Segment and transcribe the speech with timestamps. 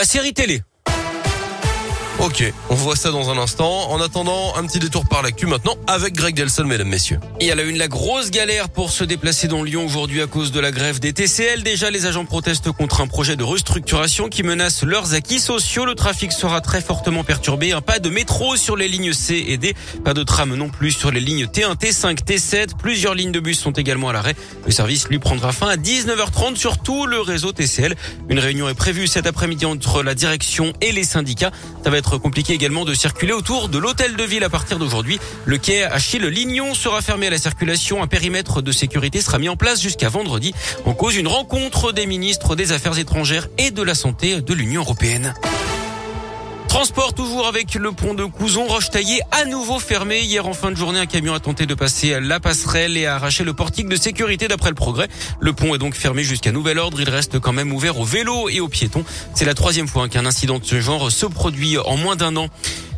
[0.00, 0.62] la série télé.
[2.20, 3.90] Ok, on voit ça dans un instant.
[3.90, 7.18] En attendant, un petit détour par l'actu maintenant avec Greg Delson, mesdames, messieurs.
[7.40, 10.26] Il y a là une la grosse galère pour se déplacer dans Lyon aujourd'hui à
[10.26, 11.62] cause de la grève des TCL.
[11.62, 15.86] Déjà, les agents protestent contre un projet de restructuration qui menace leurs acquis sociaux.
[15.86, 17.72] Le trafic sera très fortement perturbé.
[17.72, 19.74] Un pas de métro sur les lignes C et D.
[20.04, 22.76] Pas de tram non plus sur les lignes T1, T5, T7.
[22.76, 24.36] Plusieurs lignes de bus sont également à l'arrêt.
[24.66, 27.96] Le service lui prendra fin à 19h30 sur tout le réseau TCL.
[28.28, 31.50] Une réunion est prévue cet après-midi entre la direction et les syndicats.
[31.82, 35.20] Ça va être compliqué également de circuler autour de l'hôtel de ville à partir d'aujourd'hui.
[35.44, 38.02] Le quai Achille-Lignon sera fermé à la circulation.
[38.02, 40.54] Un périmètre de sécurité sera mis en place jusqu'à vendredi.
[40.84, 44.82] En cause, une rencontre des ministres des Affaires étrangères et de la Santé de l'Union
[44.82, 45.34] européenne.
[46.70, 50.20] Transport toujours avec le pont de Couzon, Roche-Taillé à nouveau fermé.
[50.20, 53.16] Hier en fin de journée, un camion a tenté de passer la passerelle et a
[53.16, 55.08] arraché le portique de sécurité d'après le progrès.
[55.40, 57.00] Le pont est donc fermé jusqu'à nouvel ordre.
[57.00, 59.04] Il reste quand même ouvert aux vélos et aux piétons.
[59.34, 62.46] C'est la troisième fois qu'un incident de ce genre se produit en moins d'un an.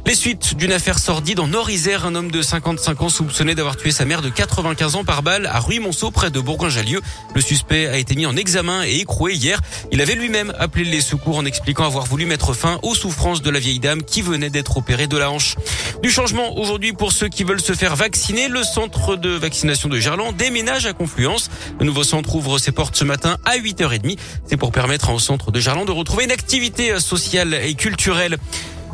[0.05, 3.93] Les suites d'une affaire sordide en Nord-Isère, un homme de 55 ans soupçonné d'avoir tué
[3.93, 7.01] sa mère de 95 ans par balle à Ruy-Monceau près de Bourgoin-Jallieu.
[7.37, 9.61] Le suspect a été mis en examen et écroué hier.
[9.93, 13.51] Il avait lui-même appelé les secours en expliquant avoir voulu mettre fin aux souffrances de
[13.51, 15.55] la vieille dame qui venait d'être opérée de la hanche.
[16.03, 18.49] Du changement aujourd'hui pour ceux qui veulent se faire vacciner.
[18.49, 21.49] Le centre de vaccination de Gerland déménage à Confluence.
[21.79, 24.19] Le nouveau centre ouvre ses portes ce matin à 8h30.
[24.47, 28.37] C'est pour permettre au centre de Gerland de retrouver une activité sociale et culturelle.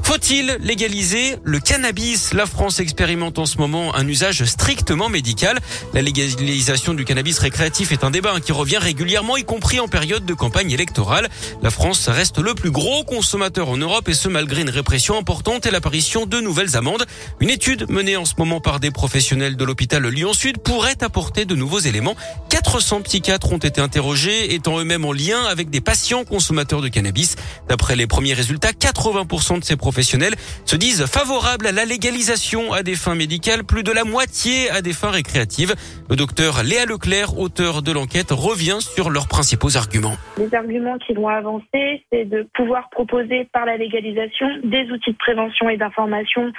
[0.09, 2.33] Faut-il légaliser le cannabis?
[2.33, 5.59] La France expérimente en ce moment un usage strictement médical.
[5.93, 10.25] La légalisation du cannabis récréatif est un débat qui revient régulièrement, y compris en période
[10.25, 11.29] de campagne électorale.
[11.61, 15.67] La France reste le plus gros consommateur en Europe et ce malgré une répression importante
[15.67, 17.05] et l'apparition de nouvelles amendes.
[17.41, 21.55] Une étude menée en ce moment par des professionnels de l'hôpital Lyon-Sud pourrait apporter de
[21.55, 22.17] nouveaux éléments.
[22.49, 27.37] 400 psychiatres ont été interrogés, étant eux-mêmes en lien avec des patients consommateurs de cannabis.
[27.69, 32.83] D'après les premiers résultats, 80% de ces professionnels se disent favorables à la légalisation à
[32.83, 35.75] des fins médicales, plus de la moitié à des fins récréatives.
[36.09, 40.17] Le docteur Léa Leclerc, auteur de l'enquête, revient sur leurs principaux arguments.
[40.37, 45.19] Les arguments qui vont avancer, c'est de pouvoir proposer par la légalisation des outils de
[45.19, 46.53] prévention et d'information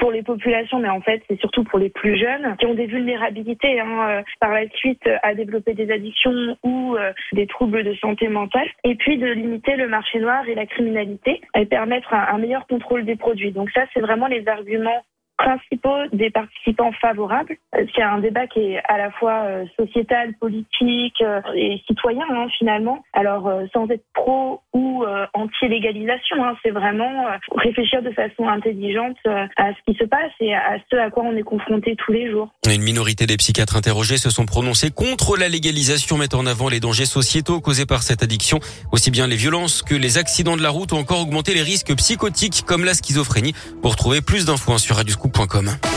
[0.00, 2.86] pour les populations, mais en fait, c'est surtout pour les plus jeunes qui ont des
[2.86, 7.94] vulnérabilités hein, euh, par la suite à développer des addictions ou euh, des troubles de
[7.94, 8.68] santé mentale.
[8.82, 12.66] Et puis de limiter le marché noir et la criminalité et permettre un, un meilleur
[12.66, 13.52] contrôle des produits.
[13.52, 15.02] Donc ça, c'est vraiment les arguments
[15.40, 17.56] principaux des participants favorables.
[17.94, 22.46] C'est un débat qui est à la fois euh, sociétal, politique euh, et citoyen hein,
[22.58, 23.02] finalement.
[23.14, 29.72] Alors euh, sans être pro ou anti-légalisation, hein, c'est vraiment réfléchir de façon intelligente à
[29.72, 32.50] ce qui se passe et à ce à quoi on est confronté tous les jours.
[32.68, 36.80] Une minorité des psychiatres interrogés se sont prononcés contre la légalisation, mettant en avant les
[36.80, 38.60] dangers sociétaux causés par cette addiction,
[38.92, 41.94] aussi bien les violences que les accidents de la route ou encore augmenter les risques
[41.96, 43.54] psychotiques comme la schizophrénie.
[43.82, 44.98] Pour trouver plus d'infos sur
[45.30, 45.90] Radioscoop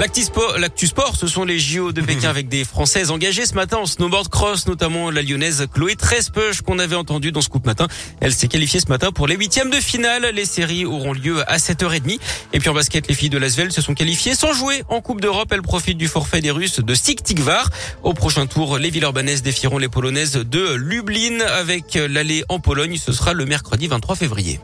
[0.00, 0.56] L'actu sport,
[0.86, 4.28] sport, ce sont les JO de Pékin avec des Françaises engagées ce matin en snowboard
[4.28, 7.86] cross, notamment la lyonnaise Chloé Trespeuch qu'on avait entendu dans ce coup matin.
[8.20, 10.30] Elle s'est qualifiée ce matin pour les huitièmes de finale.
[10.34, 12.18] Les séries auront lieu à 7h30.
[12.54, 15.20] Et puis en basket, les filles de Lasvel se sont qualifiées sans jouer en Coupe
[15.20, 15.52] d'Europe.
[15.52, 17.68] Elles profitent du forfait des Russes de Siktikvar.
[18.02, 22.96] Au prochain tour, les Villeurbanaises défieront les Polonaises de Lublin avec l'aller en Pologne.
[22.96, 24.60] Ce sera le mercredi 23 février.